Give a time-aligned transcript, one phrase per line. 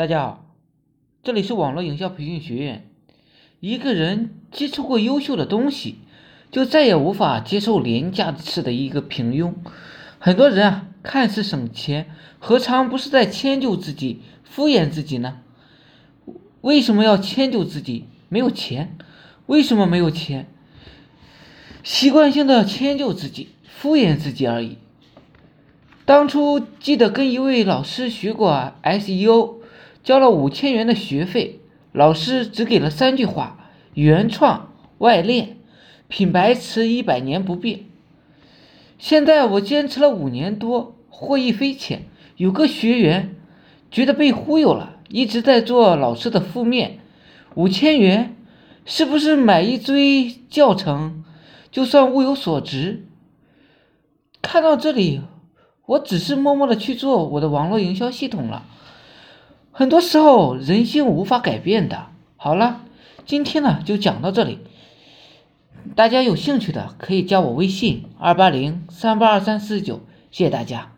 [0.00, 0.46] 大家好，
[1.22, 2.88] 这里是网络营销培训学院。
[3.60, 5.98] 一个人接触过优秀的东西，
[6.50, 9.52] 就再也无法接受廉价式的一个平庸。
[10.18, 15.42] 很多人啊，看似省钱，何尝不是在迁就自己、敷衍自己呢？
[16.62, 18.06] 为什么要迁就自己？
[18.30, 18.96] 没有钱？
[19.44, 20.48] 为什么没有钱？
[21.82, 24.78] 习惯性的迁就自己、敷衍自己而已。
[26.06, 29.59] 当初记得跟一位老师学过 SEO。
[30.02, 31.60] 交了五千元的学费，
[31.92, 35.58] 老师只给了三句话：原创、外链、
[36.08, 37.80] 品牌词一百年不变。
[38.98, 42.06] 现在我坚持了五年多，获益匪浅。
[42.36, 43.36] 有个学员
[43.90, 47.00] 觉得被忽悠了，一直在做老师的负面。
[47.54, 48.36] 五千元
[48.86, 51.24] 是不是买一堆教程
[51.70, 53.04] 就算物有所值？
[54.40, 55.20] 看到这里，
[55.84, 58.64] 我只是默默的去做我的网络营销系统了。
[59.80, 62.08] 很多时候人心无法改变的。
[62.36, 62.82] 好了，
[63.24, 64.58] 今天呢就讲到这里。
[65.96, 70.92] 大家有兴趣的可以加我微信二八零三八二三四九，谢谢大家。